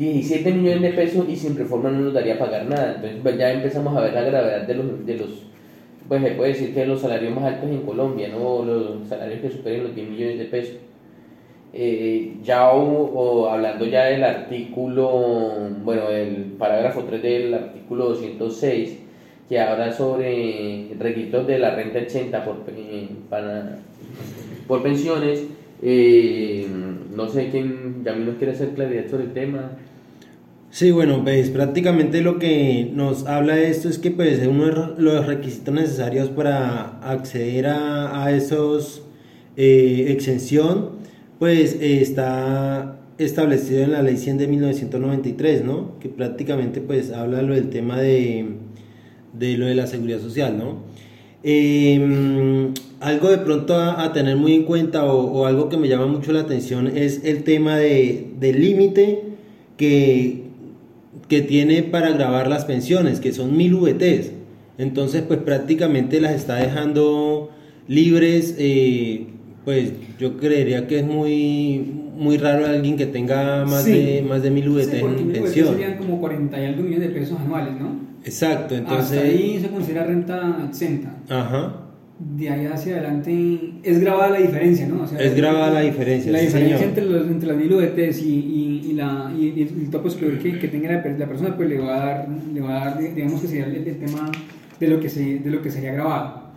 17 0.00 0.50
millones 0.52 0.80
de 0.80 0.90
pesos 0.92 1.26
y 1.28 1.36
sin 1.36 1.58
reforma 1.58 1.90
no 1.90 2.00
nos 2.00 2.14
daría 2.14 2.38
pagar 2.38 2.64
nada. 2.64 2.94
Entonces 2.94 3.18
pues, 3.22 3.36
ya 3.36 3.52
empezamos 3.52 3.94
a 3.94 4.00
ver 4.00 4.14
la 4.14 4.22
gravedad 4.22 4.66
de 4.66 4.74
los, 4.74 5.06
de 5.06 5.14
los, 5.14 5.28
pues 6.08 6.22
se 6.22 6.30
puede 6.30 6.52
decir 6.52 6.74
que 6.74 6.86
los 6.86 7.02
salarios 7.02 7.34
más 7.34 7.44
altos 7.44 7.68
en 7.68 7.82
Colombia, 7.82 8.28
¿no? 8.28 8.64
los 8.64 9.06
salarios 9.06 9.42
que 9.42 9.50
superen 9.50 9.84
los 9.84 9.94
10 9.94 10.08
millones 10.08 10.38
de 10.38 10.44
pesos. 10.46 10.76
Eh, 11.74 12.38
ya 12.42 12.72
o, 12.72 13.46
hablando 13.48 13.84
ya 13.84 14.06
del 14.06 14.24
artículo, 14.24 15.68
bueno, 15.84 16.08
el 16.08 16.54
parágrafo 16.58 17.04
3 17.04 17.22
del 17.22 17.54
artículo 17.54 18.08
206, 18.08 18.98
que 19.50 19.60
habla 19.60 19.92
sobre 19.92 20.88
requisitos 20.98 21.46
de 21.46 21.58
la 21.58 21.74
renta 21.74 21.98
80 21.98 22.44
por, 22.44 22.56
eh, 22.68 23.06
por 24.66 24.82
pensiones, 24.82 25.44
eh, 25.82 26.66
no 27.14 27.28
sé 27.28 27.50
quién, 27.50 28.02
ya 28.02 28.14
nos 28.14 28.36
quiere 28.36 28.54
hacer 28.54 28.70
claridad 28.70 29.08
sobre 29.10 29.24
el 29.24 29.32
tema. 29.34 29.72
Sí, 30.72 30.92
bueno, 30.92 31.24
pues 31.24 31.50
prácticamente 31.50 32.22
lo 32.22 32.38
que 32.38 32.88
nos 32.94 33.26
habla 33.26 33.56
de 33.56 33.70
esto 33.70 33.88
es 33.88 33.98
que 33.98 34.12
pues 34.12 34.40
uno 34.46 34.66
de 34.66 35.02
los 35.02 35.26
requisitos 35.26 35.74
necesarios 35.74 36.28
para 36.28 37.00
acceder 37.00 37.66
a, 37.66 38.24
a 38.24 38.30
esos 38.30 39.02
eh, 39.56 40.06
exención 40.10 40.90
pues 41.40 41.74
eh, 41.80 42.00
está 42.00 43.00
establecido 43.18 43.82
en 43.82 43.92
la 43.92 44.02
ley 44.02 44.16
100 44.16 44.38
de 44.38 44.46
1993, 44.46 45.64
¿no? 45.64 45.98
Que 45.98 46.08
prácticamente 46.08 46.80
pues 46.80 47.10
habla 47.10 47.42
lo 47.42 47.54
del 47.54 47.68
tema 47.70 48.00
de, 48.00 48.46
de 49.32 49.58
lo 49.58 49.66
de 49.66 49.74
la 49.74 49.88
seguridad 49.88 50.20
social, 50.20 50.56
¿no? 50.56 50.84
Em, 51.42 52.72
algo 53.00 53.30
de 53.30 53.38
pronto 53.38 53.74
a, 53.74 54.12
tener 54.12 54.36
muy 54.36 54.54
en 54.54 54.64
cuenta 54.64 55.04
o, 55.04 55.32
o, 55.32 55.46
algo 55.46 55.68
que 55.68 55.78
me 55.78 55.88
llama 55.88 56.06
mucho 56.06 56.32
la 56.32 56.40
atención 56.40 56.86
es 56.86 57.24
el 57.24 57.42
tema 57.44 57.76
de, 57.76 58.28
del 58.38 58.60
límite 58.60 59.22
que, 59.78 60.49
que 61.28 61.40
tiene 61.42 61.82
para 61.82 62.10
grabar 62.10 62.48
las 62.48 62.64
pensiones, 62.64 63.20
que 63.20 63.32
son 63.32 63.56
mil 63.56 63.74
VTs. 63.74 64.32
Entonces, 64.78 65.22
pues 65.22 65.40
prácticamente 65.40 66.20
las 66.20 66.32
está 66.32 66.56
dejando 66.56 67.50
libres. 67.86 68.54
Eh, 68.58 69.26
pues 69.64 69.92
yo 70.18 70.36
creería 70.38 70.86
que 70.86 71.00
es 71.00 71.04
muy 71.04 72.00
muy 72.16 72.36
raro 72.36 72.66
alguien 72.66 72.96
que 72.96 73.06
tenga 73.06 73.64
más 73.64 73.84
de 73.84 74.24
más 74.26 74.42
de 74.42 74.50
mil 74.50 74.68
VTs 74.68 74.92
en 74.94 75.32
pensión. 75.32 75.68
serían 75.68 75.96
como 75.96 76.20
40 76.20 76.60
y 76.60 76.64
algo 76.64 76.82
millones 76.82 77.08
de 77.08 77.14
pesos 77.14 77.38
anuales, 77.40 77.74
¿no? 77.80 78.10
Exacto, 78.24 78.74
entonces. 78.74 79.18
Hasta 79.18 79.28
ahí 79.28 79.58
se 79.60 79.68
considera 79.68 80.04
renta 80.04 80.64
exenta. 80.68 81.16
Ajá. 81.28 81.89
De 82.20 82.50
ahí 82.50 82.66
hacia 82.66 82.96
adelante 82.96 83.72
es 83.82 83.98
grabada 83.98 84.30
la 84.30 84.40
diferencia, 84.40 84.86
¿no? 84.86 85.04
es 85.18 85.34
grabada 85.34 85.70
la 85.70 85.80
diferencia. 85.80 86.30
La 86.30 86.40
diferencia 86.40 86.84
entre, 86.84 87.06
los, 87.06 87.26
entre 87.26 87.48
las 87.48 87.56
mil 87.56 87.72
UETs 87.72 88.20
y, 88.20 88.82
y, 88.90 88.92
la, 88.92 89.32
y, 89.38 89.62
el 89.62 89.88
topo 89.90 90.10
que, 90.10 90.58
que 90.58 90.68
tenga 90.68 90.92
la, 90.92 91.16
la, 91.18 91.26
persona, 91.26 91.56
pues 91.56 91.68
le 91.70 91.78
va 91.78 91.96
a 91.96 92.06
dar, 92.06 92.28
le 92.52 92.60
va 92.60 92.82
a 92.82 92.84
dar 92.90 93.14
digamos 93.14 93.40
que 93.40 93.46
sería 93.46 93.64
el, 93.64 93.76
el, 93.76 93.98
tema 93.98 94.30
de 94.78 94.88
lo, 94.88 95.00
que 95.00 95.08
se, 95.08 95.38
de 95.38 95.50
lo 95.50 95.62
que 95.62 95.70
sería 95.70 95.92
grabado. 95.92 96.50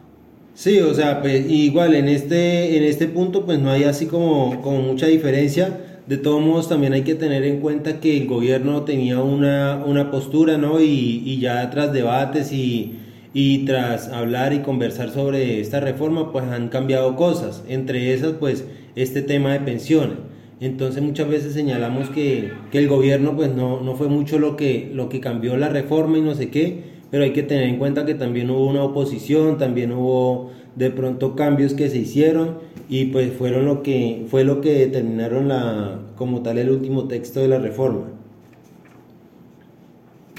Sí, 0.53 0.79
o 0.79 0.93
sea, 0.93 1.21
pues 1.21 1.49
igual 1.49 1.95
en 1.95 2.09
este, 2.09 2.77
en 2.77 2.83
este 2.83 3.07
punto 3.07 3.45
pues 3.45 3.59
no 3.59 3.71
hay 3.71 3.85
así 3.85 4.07
como, 4.07 4.61
como 4.61 4.81
mucha 4.81 5.07
diferencia. 5.07 5.79
De 6.07 6.17
todos 6.17 6.41
modos 6.41 6.67
también 6.67 6.91
hay 6.91 7.03
que 7.03 7.15
tener 7.15 7.45
en 7.45 7.61
cuenta 7.61 8.01
que 8.01 8.17
el 8.17 8.27
gobierno 8.27 8.83
tenía 8.83 9.21
una, 9.21 9.81
una 9.85 10.11
postura, 10.11 10.57
¿no? 10.57 10.81
Y, 10.81 11.23
y 11.25 11.39
ya 11.39 11.69
tras 11.69 11.93
debates 11.93 12.51
y 12.51 12.99
y 13.33 13.65
tras 13.65 14.09
hablar 14.09 14.53
y 14.53 14.59
conversar 14.59 15.09
sobre 15.09 15.59
esta 15.59 15.79
reforma 15.79 16.31
pues 16.31 16.45
han 16.45 16.69
cambiado 16.69 17.15
cosas, 17.15 17.63
entre 17.67 18.13
esas 18.13 18.33
pues 18.33 18.65
este 18.95 19.21
tema 19.21 19.53
de 19.53 19.59
pensiones. 19.61 20.17
Entonces 20.59 21.01
muchas 21.03 21.27
veces 21.27 21.53
señalamos 21.53 22.09
que, 22.09 22.51
que 22.71 22.77
el 22.77 22.87
gobierno 22.87 23.35
pues 23.35 23.53
no, 23.53 23.81
no, 23.81 23.95
fue 23.95 24.07
mucho 24.07 24.39
lo 24.39 24.55
que, 24.55 24.91
lo 24.93 25.09
que 25.09 25.19
cambió 25.19 25.57
la 25.57 25.69
reforma 25.69 26.17
y 26.17 26.21
no 26.21 26.35
sé 26.35 26.49
qué, 26.49 26.83
pero 27.11 27.23
hay 27.23 27.33
que 27.33 27.43
tener 27.43 27.67
en 27.67 27.77
cuenta 27.77 28.05
que 28.05 28.13
también 28.15 28.49
hubo 28.49 28.67
una 28.67 28.83
oposición, 28.83 29.57
también 29.57 29.91
hubo 29.91 30.51
de 30.75 30.89
pronto 30.89 31.35
cambios 31.35 31.73
que 31.73 31.89
se 31.89 31.97
hicieron 31.97 32.59
y 32.87 33.05
pues 33.05 33.33
fueron 33.33 33.65
lo 33.65 33.83
que 33.83 34.25
fue 34.29 34.43
lo 34.43 34.61
que 34.61 34.73
determinaron 34.73 35.47
la 35.47 35.99
como 36.15 36.41
tal 36.43 36.57
el 36.59 36.69
último 36.69 37.07
texto 37.07 37.41
de 37.41 37.47
la 37.47 37.59
reforma. 37.59 38.05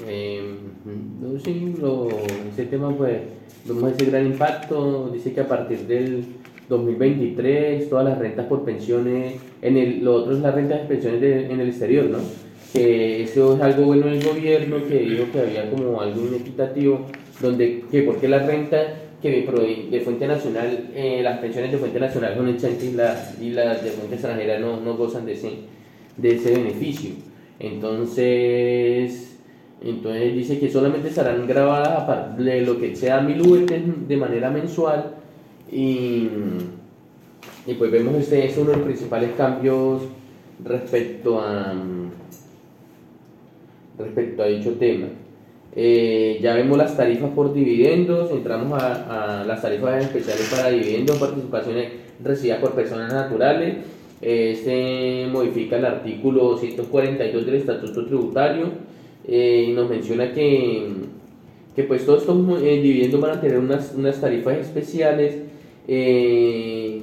Eh, 0.06 0.33
sí, 1.44 1.74
lo, 1.80 2.08
ese 2.52 2.66
tema 2.66 2.96
pues 2.96 3.18
vemos 3.64 3.92
ese 3.92 4.10
gran 4.10 4.26
impacto, 4.26 5.10
dice 5.12 5.32
que 5.32 5.40
a 5.40 5.48
partir 5.48 5.86
del 5.86 6.24
2023 6.68 7.88
todas 7.88 8.04
las 8.04 8.18
rentas 8.18 8.46
por 8.46 8.64
pensiones, 8.64 9.34
en 9.62 9.76
el, 9.76 10.04
lo 10.04 10.14
otro 10.14 10.34
es 10.34 10.40
la 10.40 10.50
renta 10.50 10.76
de 10.76 10.84
pensiones 10.84 11.50
en 11.50 11.60
el 11.60 11.68
exterior, 11.68 12.06
¿no? 12.06 12.18
Que 12.72 13.22
eso 13.22 13.54
es 13.54 13.60
algo 13.62 13.84
bueno 13.84 14.06
del 14.06 14.24
gobierno, 14.24 14.76
que 14.88 14.98
dijo 15.00 15.24
que 15.32 15.40
había 15.40 15.70
como 15.70 16.00
algo 16.00 16.26
inequitativo, 16.26 17.06
donde, 17.40 17.84
que 17.90 18.02
porque 18.02 18.28
la 18.28 18.40
renta 18.40 19.00
que 19.24 19.88
de 19.90 20.00
fuente 20.00 20.26
nacional, 20.26 20.90
eh, 20.94 21.20
las 21.22 21.38
pensiones 21.38 21.72
de 21.72 21.78
fuente 21.78 21.98
nacional 21.98 22.34
son 22.36 22.46
hechas 22.48 22.72
y, 22.82 22.92
las 22.92 23.40
y 23.40 23.50
las 23.50 23.82
de 23.82 23.90
fuente 23.90 24.16
extranjera 24.16 24.58
no, 24.58 24.80
no 24.80 24.98
gozan 24.98 25.24
de 25.24 25.32
ese, 25.32 25.50
de 26.18 26.34
ese 26.34 26.52
beneficio. 26.52 27.12
Entonces, 27.58 29.33
entonces 29.84 30.34
dice 30.34 30.58
que 30.58 30.70
solamente 30.70 31.08
estarán 31.08 31.46
grabadas 31.46 32.36
de 32.38 32.62
lo 32.62 32.78
que 32.78 32.96
sea 32.96 33.20
mil 33.20 33.42
UET 33.42 33.70
de 33.70 34.16
manera 34.16 34.50
mensual 34.50 35.12
y, 35.70 36.28
y 37.66 37.74
pues 37.74 37.90
vemos 37.90 38.14
este 38.16 38.46
es 38.46 38.56
uno 38.56 38.70
de 38.70 38.76
los 38.76 38.86
principales 38.86 39.30
cambios 39.36 40.02
respecto 40.64 41.40
a 41.40 41.74
respecto 43.98 44.42
a 44.42 44.46
dicho 44.46 44.72
tema. 44.72 45.06
Eh, 45.76 46.38
ya 46.40 46.54
vemos 46.54 46.78
las 46.78 46.96
tarifas 46.96 47.30
por 47.30 47.52
dividendos, 47.52 48.30
entramos 48.30 48.80
a, 48.80 49.44
las 49.46 49.60
tarifas 49.60 50.04
especiales 50.04 50.48
para 50.50 50.70
dividendos, 50.70 51.18
participaciones 51.18 51.92
recibidas 52.22 52.60
por 52.60 52.72
personas 52.72 53.12
naturales. 53.12 53.76
Este 54.20 55.26
modifica 55.30 55.76
el 55.76 55.84
artículo 55.84 56.56
142 56.56 57.44
del 57.44 57.54
Estatuto 57.56 58.06
Tributario 58.06 58.93
eh, 59.26 59.72
nos 59.74 59.88
menciona 59.88 60.32
que, 60.32 60.88
que 61.74 61.82
pues 61.84 62.04
todos 62.04 62.22
estos 62.22 62.62
eh, 62.62 62.80
dividendos 62.82 63.20
van 63.20 63.38
a 63.38 63.40
tener 63.40 63.58
unas, 63.58 63.94
unas 63.96 64.20
tarifas 64.20 64.58
especiales. 64.58 65.38
Eh, 65.88 67.02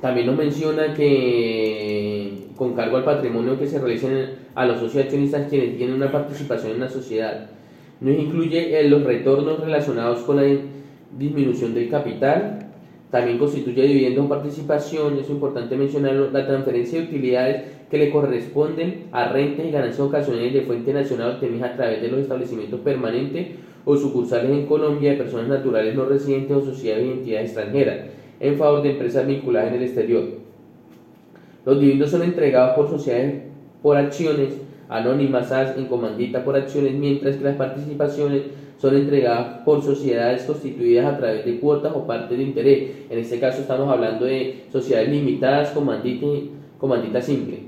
también 0.00 0.26
nos 0.26 0.36
menciona 0.36 0.94
que 0.94 2.48
con 2.56 2.74
cargo 2.74 2.96
al 2.96 3.04
patrimonio 3.04 3.58
que 3.58 3.66
se 3.66 3.78
realicen 3.78 4.30
a 4.54 4.66
los 4.66 4.80
socios 4.80 5.04
accionistas 5.04 5.48
quienes 5.48 5.76
tienen 5.76 5.96
una 5.96 6.10
participación 6.10 6.72
en 6.72 6.80
la 6.80 6.88
sociedad. 6.88 7.50
Nos 8.00 8.18
incluye 8.18 8.82
los 8.88 9.02
retornos 9.04 9.60
relacionados 9.60 10.20
con 10.20 10.36
la 10.36 10.58
disminución 11.16 11.74
del 11.74 11.88
capital, 11.90 12.69
también 13.10 13.38
constituye 13.38 13.82
dividendos 13.82 14.26
o 14.26 14.28
participación, 14.28 15.18
es 15.18 15.28
importante 15.28 15.76
mencionarlo, 15.76 16.30
la 16.30 16.46
transferencia 16.46 17.00
de 17.00 17.06
utilidades 17.06 17.62
que 17.90 17.98
le 17.98 18.10
corresponden 18.10 19.08
a 19.10 19.28
rentas 19.28 19.66
y 19.66 19.70
ganancias 19.70 20.00
ocasionales 20.00 20.52
de 20.52 20.62
fuente 20.62 20.92
nacional 20.92 21.32
obtenidas 21.32 21.72
a 21.72 21.76
través 21.76 22.02
de 22.02 22.08
los 22.08 22.20
establecimientos 22.20 22.80
permanentes 22.80 23.48
o 23.84 23.96
sucursales 23.96 24.50
en 24.50 24.66
Colombia 24.66 25.10
de 25.10 25.16
personas 25.16 25.48
naturales 25.48 25.94
no 25.96 26.04
residentes 26.04 26.56
o 26.56 26.64
sociedades 26.64 27.04
de 27.04 27.10
identidad 27.10 27.42
extranjera 27.42 28.06
en 28.38 28.56
favor 28.56 28.82
de 28.82 28.92
empresas 28.92 29.26
vinculadas 29.26 29.70
en 29.70 29.74
el 29.78 29.82
exterior. 29.82 30.24
Los 31.66 31.80
dividendos 31.80 32.10
son 32.10 32.22
entregados 32.22 32.76
por 32.76 32.88
sociedades 32.88 33.42
por 33.82 33.96
acciones 33.96 34.54
anónimas 34.88 35.50
en 35.76 35.86
comandita 35.86 36.44
por 36.44 36.56
acciones, 36.56 36.94
mientras 36.94 37.36
que 37.36 37.44
las 37.44 37.56
participaciones 37.56 38.42
son 38.80 38.96
entregadas 38.96 39.58
por 39.62 39.82
sociedades 39.82 40.44
constituidas 40.44 41.04
a 41.04 41.18
través 41.18 41.44
de 41.44 41.60
cuotas 41.60 41.92
o 41.94 42.06
partes 42.06 42.38
de 42.38 42.44
interés. 42.44 42.90
En 43.10 43.18
este 43.18 43.38
caso 43.38 43.60
estamos 43.60 43.90
hablando 43.90 44.24
de 44.24 44.64
sociedades 44.72 45.10
limitadas, 45.10 45.70
comandita, 45.72 46.26
comandita 46.78 47.20
simple. 47.20 47.58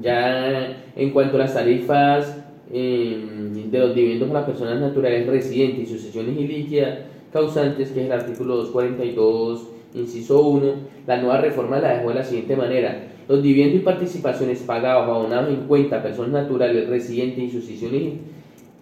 Ya 0.00 0.84
en 0.94 1.10
cuanto 1.10 1.36
a 1.36 1.40
las 1.40 1.54
tarifas 1.54 2.40
em, 2.72 3.68
de 3.68 3.78
los 3.80 3.92
dividendos 3.92 4.28
para 4.28 4.40
las 4.40 4.50
personas 4.50 4.80
naturales 4.80 5.26
residentes 5.26 5.90
y 5.90 5.92
sucesiones 5.92 6.38
ilíquidas 6.38 6.98
causantes, 7.32 7.90
que 7.90 8.00
es 8.00 8.06
el 8.06 8.12
artículo 8.12 8.58
242, 8.58 9.66
inciso 9.94 10.40
1, 10.42 10.72
la 11.08 11.16
nueva 11.16 11.40
reforma 11.40 11.80
la 11.80 11.94
dejó 11.94 12.10
de 12.10 12.14
la 12.14 12.24
siguiente 12.24 12.54
manera. 12.54 13.08
Los 13.26 13.42
dividendos 13.42 13.80
y 13.80 13.84
participaciones 13.84 14.60
pagados 14.60 15.08
o 15.08 15.14
abonados 15.14 15.50
en 15.50 15.66
cuenta 15.66 15.96
a 15.98 16.02
personas 16.02 16.30
naturales 16.30 16.88
residentes 16.88 17.42
y 17.42 17.50
sucesiones 17.50 18.12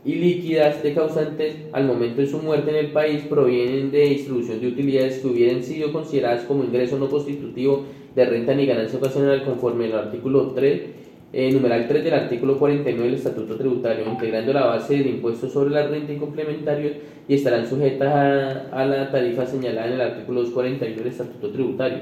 y 0.09 0.15
líquidas 0.15 0.83
de 0.83 0.95
causantes 0.95 1.55
al 1.71 1.85
momento 1.85 2.23
de 2.23 2.27
su 2.27 2.39
muerte 2.39 2.71
en 2.71 2.77
el 2.77 2.93
país 2.93 3.25
provienen 3.29 3.91
de 3.91 4.09
distribución 4.09 4.59
de 4.59 4.69
utilidades 4.69 5.19
que 5.19 5.27
hubieran 5.27 5.63
sido 5.63 5.93
consideradas 5.93 6.45
como 6.45 6.65
ingreso 6.65 6.99
no 6.99 7.11
constitutivo 7.11 7.85
de 8.15 8.25
renta 8.25 8.55
ni 8.55 8.65
ganancia 8.65 8.99
ocasional 8.99 9.45
conforme 9.45 9.85
al 9.85 9.99
artículo 9.99 10.53
3, 10.53 10.83
eh, 11.35 11.53
numeral 11.53 11.87
3 11.87 12.05
del 12.05 12.15
artículo 12.15 12.59
49 12.59 13.07
del 13.07 13.19
Estatuto 13.19 13.57
Tributario, 13.59 14.07
integrando 14.09 14.55
la 14.55 14.65
base 14.65 14.97
del 14.97 15.09
impuesto 15.09 15.47
sobre 15.47 15.75
la 15.75 15.87
renta 15.87 16.11
y 16.11 16.17
complementarios 16.17 16.93
y 17.29 17.35
estarán 17.35 17.69
sujetas 17.69 18.11
a, 18.73 18.87
la 18.87 19.11
tarifa 19.11 19.45
señalada 19.45 19.89
en 19.89 19.93
el 19.93 20.01
artículo 20.01 20.41
241 20.41 21.03
del 21.03 21.13
Estatuto 21.13 21.51
Tributario. 21.51 21.99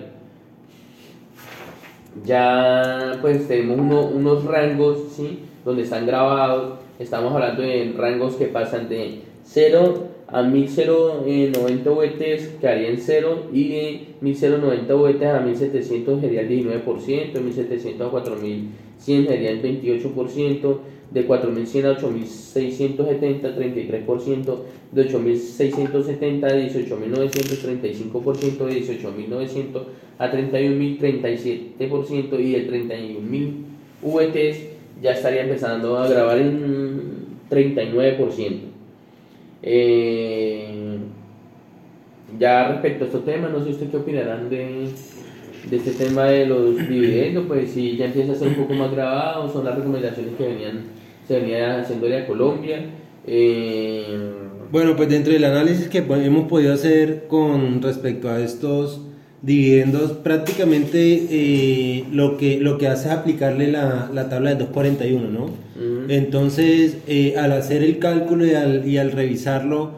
Ya 2.24 3.18
pues 3.20 3.48
tenemos 3.48 4.12
unos 4.14 4.44
rangos, 4.44 5.08
¿sí? 5.10 5.40
Donde 5.64 5.82
están 5.82 6.06
grabados 6.06 6.85
estamos 6.98 7.32
hablando 7.32 7.62
de 7.62 7.94
rangos 7.96 8.36
que 8.36 8.46
pasan 8.46 8.88
de 8.88 9.20
0 9.44 10.08
a 10.28 10.42
1090 10.42 11.90
VTs 11.90 12.48
quedaría 12.60 12.88
en 12.88 13.00
0 13.00 13.50
y 13.52 13.68
de 13.68 14.00
1090 14.20 14.94
VTs 14.94 15.24
a 15.24 15.40
1700 15.40 16.20
sería 16.20 16.40
el 16.40 16.48
19%, 16.48 17.32
de 17.32 17.40
1700 17.40 18.06
a 18.06 18.10
4100 18.10 19.26
sería 19.28 19.50
el 19.50 19.62
28%, 19.62 20.76
de 21.12 21.24
4100 21.24 21.86
a 21.86 21.90
8670 21.90 23.56
33%, 23.56 24.58
de 24.90 25.00
8670 25.02 26.46
a 26.46 26.50
18900 26.50 27.64
35%, 27.64 28.66
de 28.66 28.74
18900 28.74 29.82
a 30.18 30.30
31000 30.30 30.98
37% 30.98 32.40
y 32.40 32.52
de 32.52 32.60
31000 32.62 33.64
VTs 34.02 34.76
ya 35.02 35.12
estaría 35.12 35.42
empezando 35.42 35.98
a 35.98 36.08
grabar 36.08 36.38
en 36.38 36.85
39%. 37.50 38.76
Eh, 39.62 40.98
ya 42.38 42.68
respecto 42.68 43.04
a 43.04 43.06
estos 43.06 43.24
temas, 43.24 43.50
no 43.50 43.64
sé 43.64 43.70
usted 43.70 43.90
qué 43.90 43.96
opinarán 43.96 44.50
de, 44.50 44.88
de 45.70 45.76
este 45.76 45.92
tema 45.92 46.24
de 46.24 46.46
los 46.46 46.76
dividendos, 46.88 47.46
pues 47.46 47.70
si 47.70 47.96
ya 47.96 48.06
empieza 48.06 48.32
a 48.32 48.36
ser 48.36 48.48
un 48.48 48.54
poco 48.54 48.74
más 48.74 48.90
grabado, 48.92 49.48
son 49.50 49.64
las 49.64 49.76
recomendaciones 49.76 50.34
que 50.36 50.46
venían, 50.46 50.84
se 51.26 51.40
venían 51.40 51.80
haciéndole 51.80 52.18
a 52.18 52.26
Colombia. 52.26 52.80
Eh, 53.26 54.04
bueno, 54.70 54.96
pues 54.96 55.08
dentro 55.08 55.32
del 55.32 55.44
análisis 55.44 55.88
que 55.88 55.98
hemos 55.98 56.48
podido 56.48 56.74
hacer 56.74 57.26
con 57.28 57.80
respecto 57.82 58.28
a 58.28 58.40
estos 58.40 59.00
dividendos 59.42 60.12
prácticamente 60.12 61.26
eh, 61.30 62.04
lo, 62.10 62.36
que, 62.36 62.58
lo 62.58 62.78
que 62.78 62.88
hace 62.88 63.08
es 63.08 63.14
aplicarle 63.14 63.70
la, 63.70 64.10
la 64.12 64.28
tabla 64.28 64.50
de 64.50 64.56
241, 64.56 65.30
¿no? 65.30 65.50
Entonces, 66.08 66.98
eh, 67.06 67.34
al 67.36 67.52
hacer 67.52 67.82
el 67.82 67.98
cálculo 67.98 68.46
y 68.46 68.54
al, 68.54 68.88
y 68.88 68.98
al 68.98 69.12
revisarlo 69.12 69.92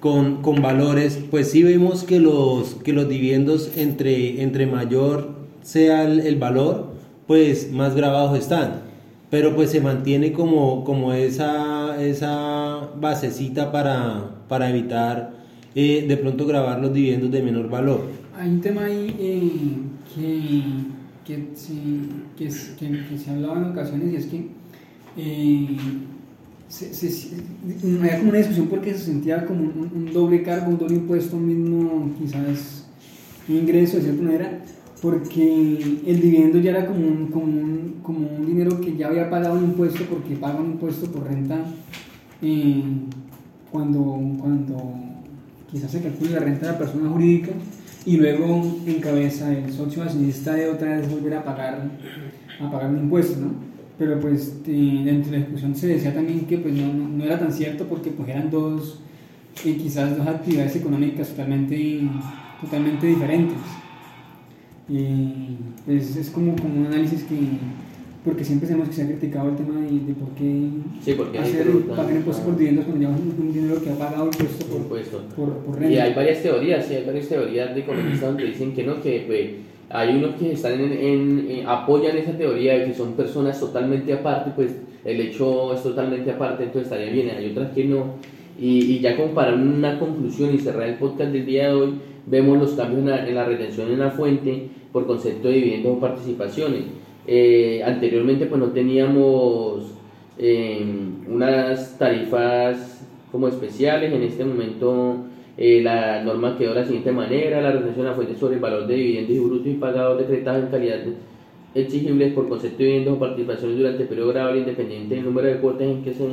con, 0.00 0.42
con, 0.42 0.60
valores, 0.60 1.18
pues 1.30 1.50
sí 1.50 1.62
vemos 1.62 2.04
que 2.04 2.20
los, 2.20 2.74
que 2.76 2.92
los 2.92 3.08
dividendos 3.08 3.72
entre, 3.76 4.42
entre 4.42 4.66
mayor 4.66 5.30
sea 5.62 6.04
el, 6.04 6.36
valor, 6.36 6.92
pues 7.26 7.72
más 7.72 7.94
grabados 7.94 8.38
están. 8.38 8.82
Pero 9.30 9.54
pues 9.54 9.70
se 9.70 9.80
mantiene 9.80 10.32
como, 10.32 10.84
como 10.84 11.12
esa, 11.12 12.00
esa 12.02 12.90
basecita 13.00 13.72
para, 13.72 14.30
para 14.48 14.70
evitar 14.70 15.32
eh, 15.74 16.04
de 16.06 16.16
pronto 16.16 16.46
grabar 16.46 16.80
los 16.80 16.92
dividendos 16.92 17.30
de 17.30 17.42
menor 17.42 17.68
valor. 17.68 18.02
Hay 18.38 18.48
un 18.48 18.60
tema 18.60 18.84
ahí 18.84 19.16
eh, 19.18 19.50
que, 20.14 20.62
que, 21.24 21.48
que, 22.36 22.46
que, 23.08 23.18
se 23.18 23.30
ha 23.30 23.34
hablado 23.34 23.56
en 23.56 23.64
ocasiones 23.64 24.12
y 24.12 24.16
es 24.16 24.26
que 24.26 24.48
eh, 25.16 25.76
había 28.00 28.18
como 28.18 28.30
una 28.30 28.38
discusión 28.38 28.66
porque 28.68 28.92
se 28.94 29.04
sentía 29.04 29.44
como 29.46 29.62
un, 29.62 30.10
doble 30.12 30.42
cargo, 30.42 30.70
un 30.70 30.78
doble 30.78 30.96
impuesto, 30.96 31.36
un 31.36 31.46
mismo 31.46 32.10
quizás 32.18 32.86
ingreso 33.48 33.98
de 33.98 34.02
cierta 34.04 34.22
manera, 34.22 34.60
porque 35.00 36.00
el 36.06 36.20
dividendo 36.20 36.58
ya 36.58 36.70
era 36.70 36.86
como 36.86 37.06
un, 37.06 37.26
como 37.28 37.44
un, 37.44 37.94
como 38.02 38.26
un 38.26 38.46
dinero 38.46 38.80
que 38.80 38.96
ya 38.96 39.08
había 39.08 39.30
pagado 39.30 39.58
un 39.58 39.64
impuesto 39.64 40.04
porque 40.04 40.34
paga 40.36 40.60
un 40.60 40.72
impuesto 40.72 41.10
por 41.12 41.24
renta 41.24 41.64
eh, 42.42 42.82
cuando, 43.70 44.20
cuando 44.40 44.94
quizás 45.70 45.90
se 45.90 46.00
calcula 46.00 46.32
la 46.32 46.40
renta 46.40 46.66
de 46.66 46.72
la 46.72 46.78
persona 46.78 47.10
jurídica 47.10 47.52
y 48.06 48.16
luego 48.16 48.78
encabeza 48.86 49.52
el 49.56 49.72
socio 49.72 50.02
accionista 50.02 50.54
de 50.54 50.68
otra 50.68 50.96
vez 50.96 51.10
volver 51.10 51.34
a 51.34 51.44
pagar, 51.44 51.90
a 52.60 52.70
pagar 52.70 52.90
un 52.90 52.98
impuesto, 52.98 53.40
¿no? 53.40 53.73
Pero 53.98 54.18
pues 54.18 54.64
dentro 54.64 55.30
de 55.30 55.38
la 55.38 55.44
discusión 55.44 55.74
se 55.74 55.86
decía 55.86 56.12
también 56.12 56.46
que 56.46 56.58
pues 56.58 56.74
no, 56.74 56.92
no, 56.92 57.24
era 57.24 57.38
tan 57.38 57.52
cierto 57.52 57.84
porque 57.84 58.10
pues 58.10 58.28
eran 58.28 58.50
dos, 58.50 59.00
eh, 59.64 59.76
quizás 59.76 60.16
dos 60.16 60.26
actividades 60.26 60.76
económicas 60.76 61.28
totalmente, 61.28 62.00
totalmente 62.60 63.06
diferentes. 63.06 63.58
Y 64.88 65.56
pues 65.86 66.16
es 66.16 66.30
como, 66.30 66.56
como 66.56 66.80
un 66.80 66.86
análisis 66.86 67.22
que, 67.22 67.36
porque 68.24 68.44
siempre 68.44 68.66
sabemos 68.66 68.88
que 68.88 68.96
se 68.96 69.02
ha 69.02 69.06
criticado 69.06 69.50
el 69.50 69.56
tema 69.56 69.80
de, 69.80 69.90
de 69.90 70.14
por 70.14 70.28
qué 70.30 70.68
sí, 71.02 71.14
porque 71.16 71.38
hacer 71.38 71.66
pagar 71.86 72.16
impuestos 72.16 72.44
por 72.44 72.56
dividendos 72.56 72.86
cuando 72.86 73.00
llevamos 73.00 73.20
un, 73.38 73.52
dinero 73.52 73.82
que 73.82 73.90
ha 73.90 73.98
pagado 73.98 74.26
impuesto 74.26 75.22
por, 75.36 75.52
por, 75.52 75.78
renta. 75.78 75.94
Y 75.94 75.98
hay 75.98 76.14
varias 76.14 76.42
teorías, 76.42 76.84
sí, 76.86 76.94
hay 76.94 77.04
varias 77.04 77.28
teorías 77.28 77.74
de 77.74 77.80
economistas 77.80 78.28
donde 78.28 78.44
dicen 78.44 78.74
que 78.74 78.82
no, 78.82 79.00
que 79.00 79.24
pues, 79.26 79.73
hay 79.90 80.16
unos 80.16 80.36
que 80.36 80.52
están 80.52 80.80
en, 80.80 81.64
apoyan 81.66 82.16
esa 82.16 82.36
teoría 82.36 82.78
de 82.78 82.86
que 82.86 82.94
son 82.94 83.12
personas 83.12 83.58
totalmente 83.60 84.12
aparte, 84.12 84.52
pues 84.54 84.76
el 85.04 85.20
hecho 85.20 85.74
es 85.74 85.82
totalmente 85.82 86.30
aparte, 86.30 86.64
entonces 86.64 86.90
estaría 86.90 87.12
bien, 87.12 87.30
hay 87.36 87.50
otras 87.50 87.72
que 87.72 87.84
no. 87.84 88.14
Y, 88.58 88.80
y 88.84 89.00
ya 89.00 89.16
como 89.16 89.34
para 89.34 89.54
una 89.54 89.98
conclusión 89.98 90.54
y 90.54 90.58
cerrar 90.58 90.88
el 90.88 90.94
podcast 90.94 91.32
del 91.32 91.44
día 91.44 91.68
de 91.68 91.74
hoy, 91.74 91.94
vemos 92.26 92.58
los 92.58 92.72
cambios 92.72 93.00
en 93.00 93.10
la, 93.10 93.28
en 93.28 93.34
la 93.34 93.44
retención 93.44 93.90
en 93.90 93.98
la 93.98 94.10
fuente 94.10 94.68
por 94.92 95.06
concepto 95.06 95.48
de 95.48 95.54
dividendos 95.54 95.96
o 95.96 96.00
participaciones. 96.00 96.84
Eh, 97.26 97.82
anteriormente 97.84 98.46
pues 98.46 98.60
no 98.60 98.68
teníamos 98.68 99.84
eh, 100.38 100.84
unas 101.26 101.98
tarifas 101.98 103.06
como 103.32 103.48
especiales, 103.48 104.12
en 104.12 104.22
este 104.22 104.44
momento 104.44 105.16
eh, 105.56 105.80
la 105.82 106.22
norma 106.22 106.56
quedó 106.58 106.74
de 106.74 106.80
la 106.80 106.86
siguiente 106.86 107.12
manera, 107.12 107.60
la 107.60 107.72
retención 107.72 108.06
la 108.06 108.14
fuente 108.14 108.36
sobre 108.36 108.56
el 108.56 108.60
valor 108.60 108.86
de 108.86 108.94
dividendos 108.94 109.36
y 109.36 109.38
brutos 109.38 109.66
y 109.66 109.74
pagados 109.74 110.18
decretados 110.18 110.64
en 110.64 110.70
calidad 110.70 111.00
exigibles 111.74 112.32
por 112.32 112.48
concepto 112.48 112.78
de 112.78 112.84
dividendos 112.84 113.16
o 113.16 113.20
participaciones 113.20 113.78
durante 113.78 114.02
el 114.02 114.08
periodo 114.08 114.28
grabable 114.28 114.60
independiente 114.60 115.14
del 115.14 115.24
número 115.24 115.48
de 115.48 115.56
cuotas 115.56 115.88
en 115.88 116.02
que 116.02 116.14
se 116.14 116.28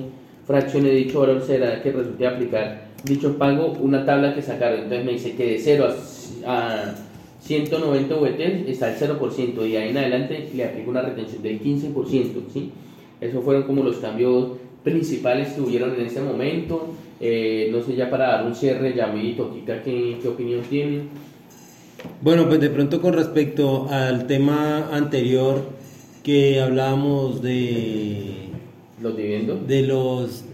fraccione 0.45 0.89
dicho 0.89 1.19
valor 1.19 1.41
será 1.41 1.81
que 1.81 1.91
resulte 1.91 2.27
aplicar 2.27 2.91
dicho 3.03 3.37
pago 3.37 3.73
una 3.79 4.05
tabla 4.05 4.33
que 4.33 4.41
sacaron. 4.41 4.81
Entonces 4.81 5.05
me 5.05 5.11
dice 5.13 5.35
que 5.35 5.51
de 5.51 5.59
0 5.59 5.87
a, 6.45 6.95
190 7.41 8.15
VT 8.15 8.69
está 8.69 8.93
el 8.93 9.17
0% 9.17 9.67
y 9.67 9.75
ahí 9.75 9.89
en 9.89 9.97
adelante 9.97 10.49
le 10.53 10.63
aplica 10.63 10.89
una 10.89 11.01
retención 11.01 11.41
del 11.41 11.59
15%. 11.59 11.93
¿sí? 12.53 12.71
Esos 13.19 13.43
fueron 13.43 13.63
como 13.63 13.83
los 13.83 13.97
cambios 13.97 14.57
principales 14.83 15.53
que 15.53 15.61
hubieron 15.61 15.95
en 15.95 16.01
este 16.05 16.21
momento. 16.21 16.89
Eh, 17.23 17.69
no 17.71 17.83
sé, 17.83 17.95
ya 17.95 18.09
para 18.09 18.29
dar 18.29 18.45
un 18.47 18.55
cierre, 18.55 18.95
Yamito, 18.95 19.53
Kika, 19.53 19.83
¿qué, 19.83 20.17
¿qué 20.19 20.27
opinión 20.27 20.61
tienen? 20.61 21.09
Bueno, 22.21 22.47
pues 22.47 22.59
de 22.59 22.71
pronto 22.71 22.99
con 22.99 23.13
respecto 23.13 23.87
al 23.91 24.25
tema 24.25 24.89
anterior 24.91 25.61
que 26.23 26.59
hablábamos 26.59 27.43
de 27.43 28.49
los 28.99 29.15
dividendos, 29.15 29.67
de 29.67 29.81
los 29.83 30.45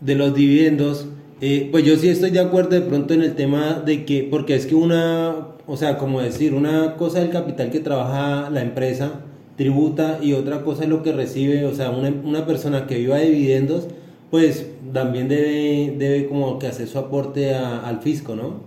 de 0.00 0.16
los 0.16 0.34
dividendos, 0.34 1.06
eh, 1.40 1.68
pues 1.70 1.84
yo 1.84 1.96
sí 1.96 2.08
estoy 2.08 2.30
de 2.30 2.40
acuerdo 2.40 2.70
de 2.70 2.80
pronto 2.80 3.14
en 3.14 3.22
el 3.22 3.36
tema 3.36 3.74
de 3.74 4.04
que, 4.04 4.26
porque 4.28 4.56
es 4.56 4.66
que 4.66 4.74
una, 4.74 5.36
o 5.68 5.76
sea, 5.76 5.98
como 5.98 6.20
decir, 6.20 6.54
una 6.54 6.96
cosa 6.96 7.20
es 7.20 7.26
el 7.26 7.30
capital 7.30 7.70
que 7.70 7.78
trabaja 7.78 8.50
la 8.50 8.62
empresa, 8.62 9.20
tributa, 9.56 10.18
y 10.20 10.32
otra 10.32 10.62
cosa 10.62 10.82
es 10.82 10.88
lo 10.88 11.04
que 11.04 11.12
recibe, 11.12 11.64
o 11.64 11.74
sea, 11.74 11.90
una, 11.90 12.08
una 12.08 12.46
persona 12.46 12.88
que 12.88 12.98
viva 12.98 13.18
de 13.18 13.30
dividendos, 13.30 13.86
pues 14.32 14.66
también 14.94 15.28
debe, 15.28 15.94
debe 15.98 16.26
como 16.26 16.58
que 16.58 16.66
hacer 16.66 16.88
su 16.88 16.98
aporte 16.98 17.54
al 17.54 18.00
fisco, 18.00 18.34
¿no? 18.34 18.62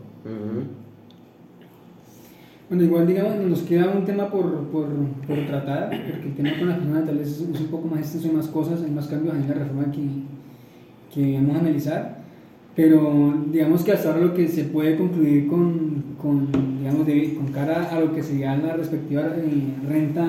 Bueno, 2.70 2.84
igual 2.84 3.08
digamos, 3.08 3.36
nos 3.38 3.62
queda 3.64 3.90
un 3.90 4.06
tema 4.06 4.30
por, 4.30 4.68
por, 4.68 4.86
por 5.28 5.46
tratar, 5.48 5.90
porque 5.90 6.28
el 6.28 6.36
tema 6.36 6.60
con 6.60 6.70
las 6.70 6.78
personas 6.78 7.06
tal 7.08 7.18
vez 7.18 7.30
es, 7.30 7.40
un 7.42 7.68
poco 7.72 7.88
más 7.88 8.02
extenso, 8.02 8.28
hay 8.28 8.36
más 8.36 8.48
cosas, 8.48 8.84
hay 8.84 8.92
más 8.92 9.08
cambios 9.08 9.34
en 9.34 9.48
la 9.48 9.56
reforma 9.56 9.92
que, 9.92 10.04
que 11.12 11.34
vamos 11.38 11.56
a 11.56 11.60
analizar, 11.62 12.18
pero 12.76 13.34
digamos 13.52 13.84
que 13.84 13.92
hasta 13.92 14.10
ahora 14.10 14.22
lo 14.22 14.36
que 14.36 14.48
se 14.48 14.66
puede 14.66 14.96
concluir 14.98 15.48
con, 15.48 16.16
con 16.22 16.52
digamos, 16.78 17.08
con 17.38 17.48
cara 17.48 17.90
a 17.90 18.00
lo 18.00 18.14
que 18.14 18.22
sería 18.22 18.56
la 18.56 18.76
respectiva 18.76 19.34
eh, 19.36 19.90
renta 19.90 20.28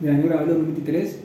del 0.00 0.14
año 0.14 0.26
grabado 0.26 0.48
2023, 0.48 1.20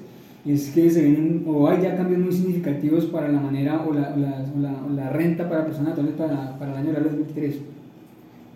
es 0.45 0.71
que 0.71 0.89
se 0.89 1.01
vienen 1.01 1.43
o 1.47 1.67
hay 1.67 1.81
ya 1.81 1.97
cambios 1.97 2.19
muy 2.19 2.31
significativos 2.31 3.05
para 3.05 3.27
la 3.27 3.39
manera 3.39 3.83
o 3.85 3.93
la, 3.93 4.15
la, 4.15 4.45
la, 4.95 5.09
renta 5.09 5.49
para 5.49 5.65
personas 5.65 5.97
naturales 5.97 6.15
para, 6.15 6.57
para 6.57 6.71
el 6.71 6.77
año 6.77 6.93
2023. 6.93 7.55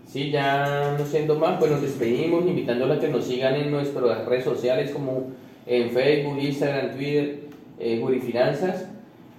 Sí, 0.08 0.32
ya 0.32 0.96
no 0.98 1.06
siendo 1.06 1.40
más, 1.40 1.58
pues 1.60 1.72
nos 1.72 1.82
despedimos 1.82 2.46
invitándolos 2.46 2.98
a 2.98 3.00
que 3.00 3.08
nos 3.08 3.26
sigan 3.26 3.56
en 3.56 3.72
nuestras 3.72 4.26
redes 4.26 4.44
sociales 4.44 4.92
como 4.92 5.28
en 5.66 5.90
Facebook, 5.90 6.38
Instagram, 6.40 6.96
Twitter, 6.96 7.40
eh, 7.80 8.00
Jurifinanzas. 8.02 8.90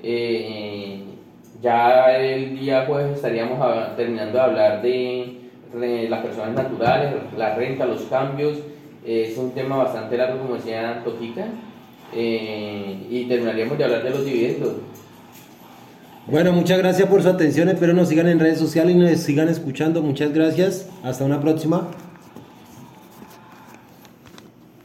Eh, 0.03 1.01
ya 1.63 2.15
el 2.17 2.59
día 2.59 2.87
pues 2.87 3.07
estaríamos 3.15 3.59
terminando 3.97 4.37
de 4.37 4.45
hablar 4.45 4.83
de, 4.83 5.41
las 6.09 6.21
personas 6.21 6.55
naturales, 6.55 7.15
la 7.37 7.55
renta, 7.55 7.87
los 7.87 8.03
cambios. 8.03 8.59
Es 9.05 9.37
un 9.39 9.53
tema 9.53 9.77
bastante 9.77 10.17
largo, 10.17 10.41
como 10.41 10.55
decía 10.55 11.03
Toquica. 11.05 11.47
Eh, 12.13 13.07
y 13.11 13.25
terminaríamos 13.25 13.79
de 13.79 13.85
hablar 13.85 14.05
de 14.05 14.11
los 14.11 14.25
dividendos. 14.25 14.73
Bueno, 16.27 16.53
muchas 16.53 16.79
gracias 16.79 17.09
por 17.09 17.23
su 17.23 17.29
atención. 17.29 17.69
Espero 17.69 17.93
nos 17.93 18.09
sigan 18.09 18.29
en 18.29 18.41
redes 18.41 18.59
sociales 18.59 18.95
y 18.95 18.99
nos 18.99 19.21
sigan 19.21 19.49
escuchando. 19.49 20.03
Muchas 20.03 20.33
gracias. 20.33 20.89
Hasta 21.03 21.25
una 21.25 21.41
próxima. 21.41 21.91